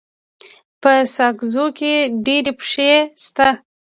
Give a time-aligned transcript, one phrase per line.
[0.81, 1.93] په ساکزو کي
[2.25, 2.91] ډيري پښي
[3.25, 3.47] سته.